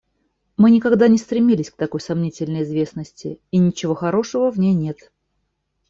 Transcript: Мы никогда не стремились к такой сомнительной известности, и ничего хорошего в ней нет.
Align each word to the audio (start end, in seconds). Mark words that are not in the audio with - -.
Мы 0.57 0.71
никогда 0.71 1.07
не 1.07 1.19
стремились 1.19 1.69
к 1.69 1.75
такой 1.75 2.01
сомнительной 2.01 2.63
известности, 2.63 3.39
и 3.51 3.59
ничего 3.59 3.93
хорошего 3.93 4.49
в 4.49 4.57
ней 4.57 4.73
нет. 4.73 5.11